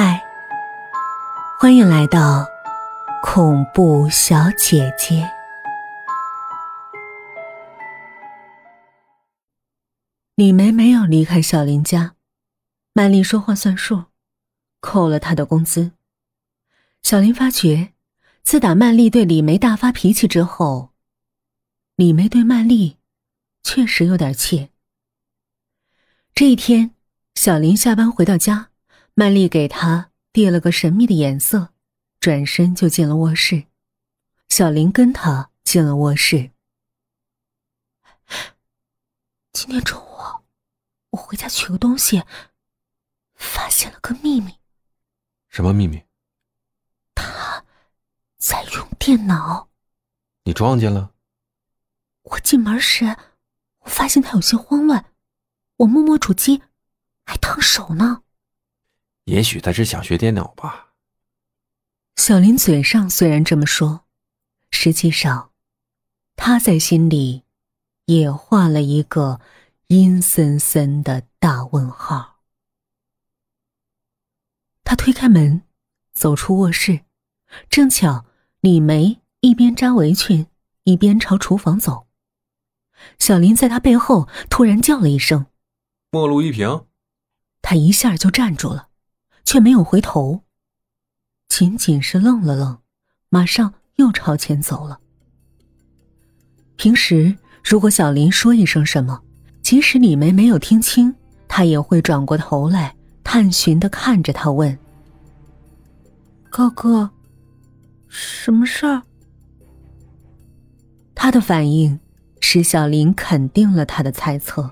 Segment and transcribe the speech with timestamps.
[0.00, 0.24] 嗨，
[1.58, 2.46] 欢迎来到
[3.20, 5.28] 恐怖小姐姐。
[10.36, 12.14] 李梅没有离开小林家，
[12.92, 14.04] 曼丽说话算数，
[14.78, 15.90] 扣了她的工资。
[17.02, 17.92] 小林发觉，
[18.44, 20.90] 自打曼丽对李梅大发脾气之后，
[21.96, 22.98] 李梅对曼丽
[23.64, 24.70] 确实有点怯。
[26.36, 26.94] 这一天，
[27.34, 28.68] 小林下班回到家。
[29.18, 31.70] 曼丽给他递了个神秘的眼色，
[32.20, 33.64] 转身就进了卧室。
[34.48, 36.52] 小林跟他进了卧室。
[39.52, 40.44] 今天中午，
[41.10, 42.22] 我回家取个东西，
[43.34, 44.54] 发现了个秘密。
[45.48, 46.04] 什么秘密？
[47.12, 47.64] 他
[48.36, 49.68] 在用电脑。
[50.44, 51.12] 你撞见了？
[52.22, 53.16] 我进门时，
[53.80, 55.06] 我发现他有些慌乱。
[55.78, 56.62] 我摸摸主机，
[57.24, 58.22] 还烫手呢。
[59.28, 60.94] 也许他是想学电脑吧。
[62.16, 64.06] 小林嘴上虽然这么说，
[64.70, 65.50] 实际上，
[66.34, 67.44] 他在心里
[68.06, 69.40] 也画了一个
[69.88, 72.38] 阴森森的大问号。
[74.82, 75.62] 他推开门，
[76.14, 77.00] 走出卧室，
[77.68, 78.24] 正巧
[78.60, 80.46] 李梅一边扎围裙，
[80.84, 82.06] 一边朝厨房走。
[83.18, 85.46] 小林在他背后突然叫了一声
[86.10, 86.86] ：“陌路一平。”
[87.60, 88.88] 他一下就站住了。
[89.48, 90.42] 却没有回头，
[91.48, 92.80] 仅仅是愣了愣，
[93.30, 95.00] 马上又朝前走了。
[96.76, 99.22] 平时如果小林说一声什么，
[99.62, 101.14] 即使李梅没有听清，
[101.48, 104.78] 他也会转过头来探寻的看着他问
[106.50, 107.08] ：“哥哥，
[108.06, 109.02] 什么事儿？”
[111.16, 111.98] 他的反应
[112.40, 114.70] 使小林肯定了他的猜测。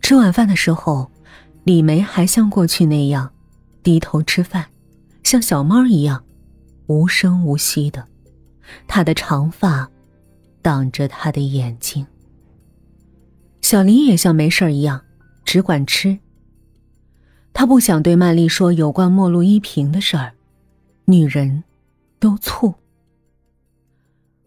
[0.00, 1.08] 吃晚饭的时候。
[1.64, 3.32] 李梅还像过去那样，
[3.82, 4.66] 低头吃饭，
[5.22, 6.22] 像小猫一样，
[6.86, 8.06] 无声无息的。
[8.86, 9.90] 她的长发
[10.60, 12.06] 挡着她的眼睛。
[13.62, 15.02] 小林也像没事一样，
[15.44, 16.18] 只管吃。
[17.54, 20.32] 他不想对曼丽说有关陌路依萍的事儿，
[21.06, 21.64] 女人
[22.18, 22.74] 都醋。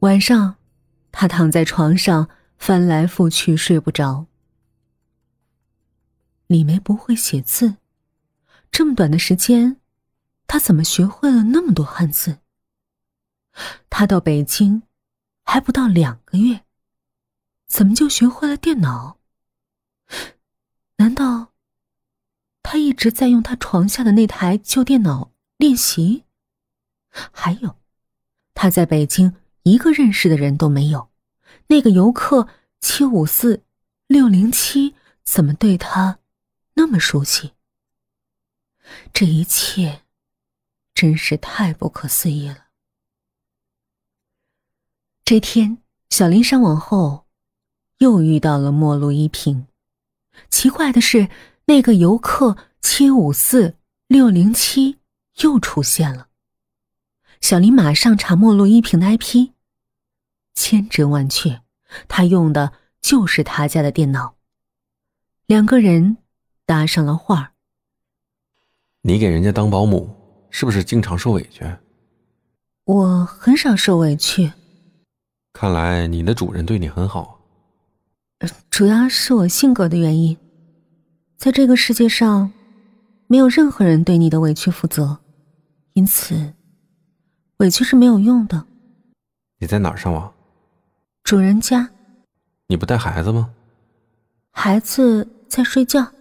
[0.00, 0.56] 晚上，
[1.10, 2.28] 他躺在床上
[2.58, 4.26] 翻来覆去睡不着。
[6.48, 7.76] 李梅不会写字，
[8.70, 9.76] 这么短的时间，
[10.46, 12.38] 她怎么学会了那么多汉字？
[13.90, 14.82] 她到北京
[15.44, 16.64] 还不到两个月，
[17.66, 19.18] 怎么就学会了电脑？
[20.96, 21.52] 难道
[22.62, 26.24] 她一直在用她床下的那台旧电脑练习？
[27.10, 27.76] 还有，
[28.54, 31.10] 她在北京一个认识的人都没有，
[31.66, 32.48] 那个游客
[32.80, 33.64] 七五四
[34.06, 36.20] 六零七怎么对她？
[36.78, 37.54] 那么熟悉，
[39.12, 40.02] 这一切
[40.94, 42.68] 真是太不可思议了。
[45.24, 45.78] 这天，
[46.08, 47.26] 小林上网后，
[47.98, 49.66] 又遇到了陌路一平。
[50.50, 51.28] 奇怪的是，
[51.64, 54.98] 那个游客七五四六零七
[55.40, 56.28] 又出现了。
[57.40, 59.50] 小林马上查陌路一平的 IP，
[60.54, 61.60] 千真万确，
[62.06, 64.36] 他用的就是他家的电脑。
[65.46, 66.18] 两个人。
[66.68, 67.54] 搭上了话
[69.00, 70.14] 你给人家当保姆，
[70.50, 71.64] 是不是经常受委屈？
[72.84, 74.52] 我很少受委屈。
[75.54, 77.40] 看来你的主人对你很好。
[78.68, 80.36] 主要是我性格的原因，
[81.38, 82.52] 在这个世界上，
[83.28, 85.20] 没有任何人对你的委屈负责，
[85.94, 86.52] 因此，
[87.56, 88.66] 委屈是没有用的。
[89.58, 90.30] 你在哪儿上网？
[91.22, 91.88] 主人家。
[92.66, 93.54] 你不带孩子吗？
[94.50, 96.12] 孩子在睡觉。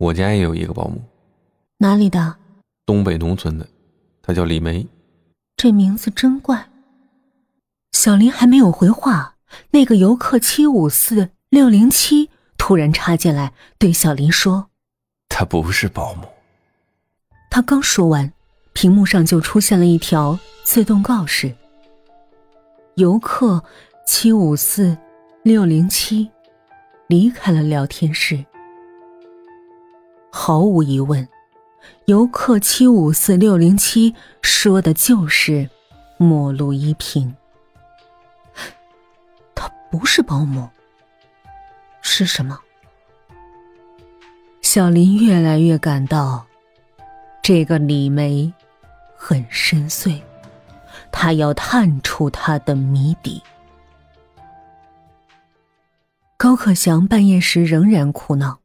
[0.00, 0.98] 我家也有一个保姆，
[1.76, 2.34] 哪里的？
[2.86, 3.68] 东北农村的，
[4.22, 4.86] 她叫李梅。
[5.58, 6.70] 这名字真怪。
[7.92, 9.34] 小林还没有回话，
[9.72, 14.70] 那个游客七五四六零七突然插进来，对小林说
[15.28, 16.22] ：“她不是保姆。”
[17.50, 18.32] 他刚说完，
[18.72, 21.54] 屏幕上就出现了一条自动告示
[22.96, 23.62] ：“游客
[24.06, 24.96] 七五四
[25.42, 26.30] 六零七
[27.06, 28.42] 离开了聊天室。”
[30.30, 31.28] 毫无疑问，
[32.04, 35.68] 游客七五四六零七说的就是
[36.18, 37.34] 陌路依萍。
[39.54, 40.68] 她不是保姆，
[42.00, 42.58] 是什么？
[44.62, 46.46] 小林越来越感到，
[47.42, 48.52] 这个李梅
[49.16, 50.20] 很深邃，
[51.10, 53.42] 他要探出她的谜底。
[56.36, 58.60] 高可祥半夜时仍然哭闹，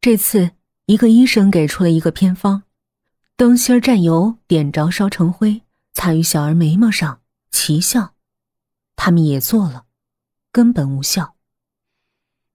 [0.00, 0.50] 这次。
[0.86, 2.64] 一个医生给出了一个偏方：
[3.36, 5.62] 灯芯蘸油，点着烧成灰，
[5.92, 7.20] 擦于小儿眉毛上，
[7.50, 8.14] 奇效。
[8.96, 9.84] 他们也做了，
[10.50, 11.36] 根本无效。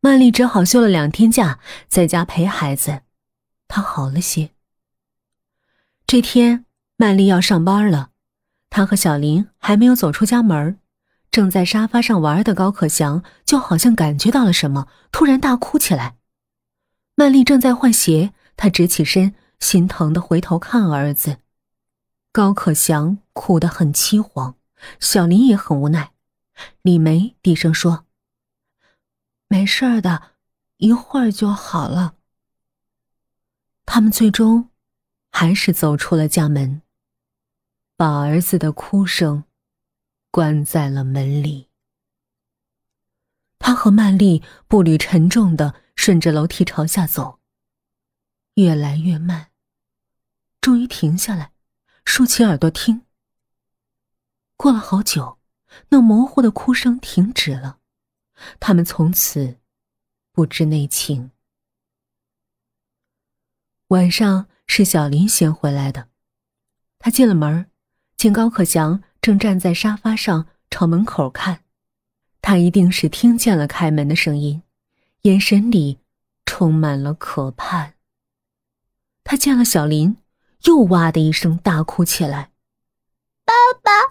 [0.01, 3.01] 曼丽只好休了两天假，在家陪孩子。
[3.69, 4.51] 她好了些。
[6.06, 6.65] 这天，
[6.97, 8.09] 曼丽要上班了，
[8.69, 10.77] 她和小林还没有走出家门，
[11.31, 16.16] 正在沙发上玩的高可祥就好像感觉到了什么，突然大哭起来。
[17.19, 21.39] 曼丽正在换鞋，她直起身，心疼的回头看儿子。
[22.31, 24.53] 高可祥哭得很凄惶，
[24.99, 26.11] 小林也很无奈。
[26.83, 28.05] 李梅低声说
[29.49, 30.33] ：“没事的，
[30.77, 32.13] 一会儿就好了。”
[33.87, 34.69] 他们最终
[35.31, 36.83] 还是走出了家门，
[37.95, 39.43] 把儿子的哭声
[40.29, 41.67] 关在了门里。
[43.57, 47.39] 他和曼丽步履沉重的顺着楼梯朝下走，
[48.53, 49.51] 越来越慢，
[50.61, 51.51] 终于停下来，
[52.05, 53.01] 竖起耳朵听。
[54.55, 55.38] 过了好久，
[55.89, 57.79] 那模糊的哭声停止了，
[58.59, 59.57] 他们从此
[60.31, 61.31] 不知内情。
[63.89, 66.07] 晚上是小林先回来的，
[67.00, 67.69] 他进了门，
[68.15, 71.63] 见高可祥正站在沙发上朝门口看，
[72.41, 74.63] 他一定是听见了开门的声音，
[75.27, 76.00] 眼神里
[76.45, 77.95] 充满了可盼。
[79.25, 80.15] 他见了小林，
[80.63, 82.53] 又哇的一声大哭起来
[83.44, 83.53] ：“爸
[83.83, 84.07] 爸，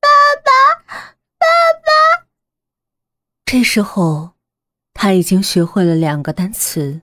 [0.00, 0.08] 爸
[0.42, 1.46] 爸，爸
[1.84, 2.26] 爸！”
[3.44, 4.36] 这时候，
[4.94, 7.02] 他已经学会了两个单词：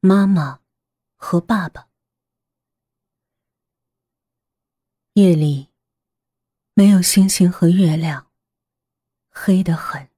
[0.00, 0.60] 妈妈。
[1.18, 1.88] 和爸爸。
[5.14, 5.70] 夜里
[6.74, 8.30] 没有星星和月亮，
[9.30, 10.10] 黑得很。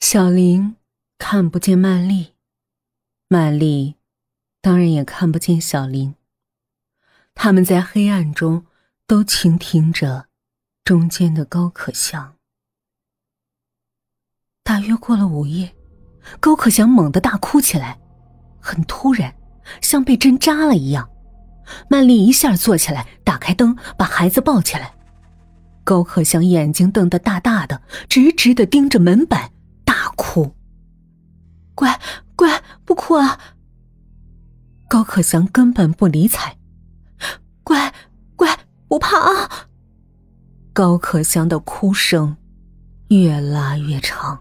[0.00, 0.76] 小林
[1.18, 2.34] 看不见曼丽，
[3.28, 3.96] 曼丽
[4.60, 6.14] 当然也看不见小林。
[7.34, 8.66] 他们在黑暗中
[9.06, 10.26] 都倾听着
[10.84, 12.36] 中间的高可香。
[14.62, 15.74] 大约过了午夜，
[16.40, 17.98] 高可祥猛地大哭起来，
[18.60, 19.34] 很突然。
[19.80, 21.08] 像被针扎了一样，
[21.88, 24.94] 曼丽一下坐起来，打开灯，把孩子抱起来。
[25.82, 29.50] 高可祥眼睛瞪得大大的，直直的盯着门板，
[29.82, 30.54] 大哭：“，
[33.04, 33.38] 哭啊！”
[34.88, 36.56] 高可祥根本不理睬
[37.62, 37.92] ：“乖
[38.34, 38.58] 乖，
[38.88, 39.68] 不怕啊！”
[40.72, 42.34] 高可祥的哭声
[43.08, 44.40] 越拉越长。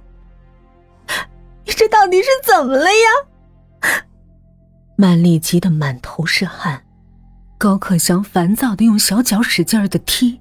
[1.65, 3.99] 你这到底是怎么了呀？
[4.95, 6.85] 曼丽急得满头是汗，
[7.57, 10.39] 高可祥烦躁的用小脚使劲的踢，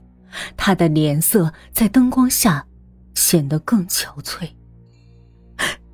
[0.56, 2.64] 他的脸色在灯光下
[3.14, 4.50] 显得更憔悴。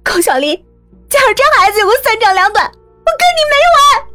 [0.03, 0.61] 高小林，
[1.09, 4.09] 假如这孩子有个三长两短，我跟你没完！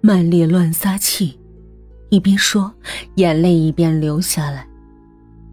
[0.00, 1.40] 曼丽乱撒气，
[2.10, 2.72] 一边说，
[3.14, 4.66] 眼泪一边流下来。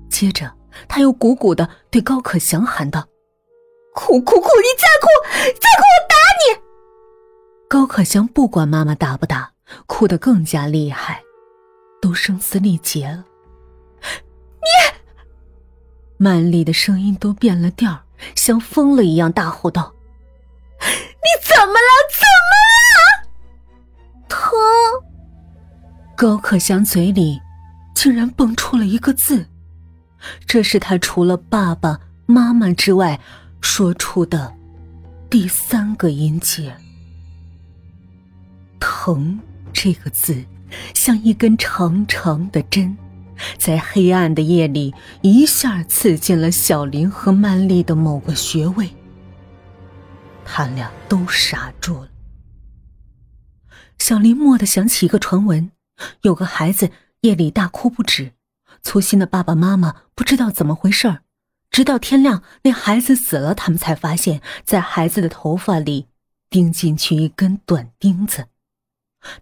[0.10, 0.52] 接着，
[0.88, 3.08] 他又鼓鼓的对高可祥喊道
[3.94, 4.48] ：“哭哭哭！
[4.58, 5.08] 你再哭，
[5.46, 6.62] 再哭我打你！”
[7.70, 9.52] 高可祥不管妈妈打不打，
[9.86, 11.22] 哭得更加厉害，
[12.02, 13.24] 都声嘶力竭了。
[14.02, 14.98] 你，
[16.18, 19.94] 曼丽的声音都变了调，像疯了一样大吼道
[21.30, 21.92] ：“你怎么了？
[22.18, 22.52] 怎么
[22.98, 23.04] 了？
[24.28, 24.40] 疼！”
[26.18, 27.40] 高可香嘴里
[27.94, 29.46] 竟然蹦出了一个字，
[30.48, 33.20] 这是他除了爸爸妈妈之外
[33.62, 34.54] 说出的
[35.30, 36.76] 第三个音节。
[38.80, 39.40] 疼
[39.72, 40.44] 这个字，
[40.96, 42.98] 像一根长长的针，
[43.58, 48.90] 在黑暗的夜里一下刺进了小林和曼丽的某个穴位。
[50.52, 52.10] 他俩都傻住了。
[54.00, 55.72] 小林蓦地想起一个传闻：
[56.24, 56.90] 有个孩子
[57.22, 58.34] 夜里大哭不止，
[58.82, 61.22] 粗心的爸爸妈妈不知道怎么回事儿，
[61.70, 66.08] 直到天亮，那孩子死了，他们才发现，在孩子的头发里
[66.50, 68.48] 钉进去一根短钉子。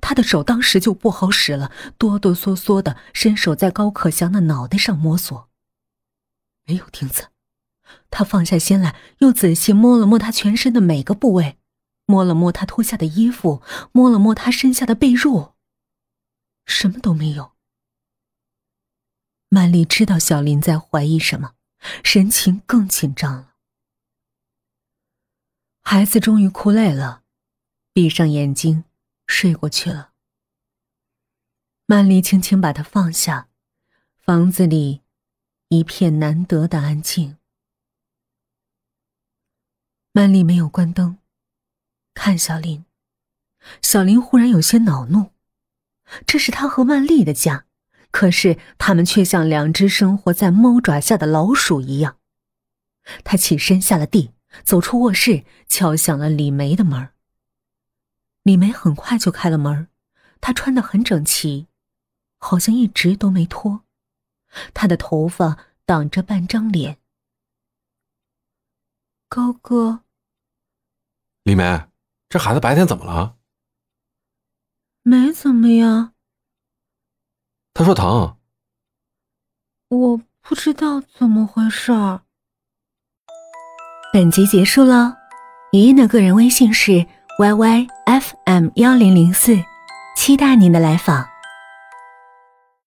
[0.01, 5.49] 他的手当时就不好使了，哆哆嗦嗦的伸手在高可祥的脑袋上摸索，
[6.65, 7.27] 没有钉子。
[8.09, 11.57] 他放下心来，又仔细摸了摸他全身的每个部位，
[12.05, 13.61] 摸了摸他脱下的衣服，
[13.91, 15.53] 摸了摸他身下的被褥，
[16.65, 17.53] 什么都没有。
[19.49, 21.53] 曼丽知道小林在怀疑什么，
[22.03, 23.53] 神情更紧张了。
[25.81, 27.23] 孩子终于哭累了，
[27.93, 28.83] 闭上眼睛。
[29.29, 30.11] 睡过去了。
[31.85, 33.49] 曼丽轻轻把他放下，
[34.17, 35.01] 房子里
[35.67, 37.37] 一片难得的安静。
[40.17, 41.19] 曼丽没有关灯，
[42.15, 42.86] 看小林，
[43.83, 45.29] 小林忽然有些恼怒，
[46.25, 47.65] 这是他和万丽的家，
[48.09, 52.17] 可是他们却像两只生活在猫爪下的老鼠一样。
[53.24, 54.31] 他起身下了地，
[54.63, 57.09] 走出卧室，敲响了李梅的门。
[58.41, 59.88] 李梅很快就开了门，
[60.41, 61.67] 她穿得很整齐，
[62.39, 63.83] 好像一直都没脱，
[64.74, 66.97] 她的头发挡着半张脸。
[69.29, 70.05] 高哥，
[71.48, 71.82] 李梅，
[72.27, 73.38] 这孩子白天怎么了？
[75.01, 76.12] 没怎么呀。
[77.74, 78.36] 他说疼。
[79.88, 82.24] 我不知道怎么回事儿。
[84.12, 85.16] 本集结束了，
[85.72, 87.08] 语音的个人微信是
[87.39, 89.56] yyfm 幺零零四，
[90.18, 91.25] 期待您的来访。